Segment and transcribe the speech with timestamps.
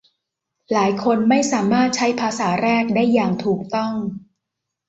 [0.71, 3.93] หลายคนไม่สามารถใช้ภาษาแรกได้อย่างถูกต้อง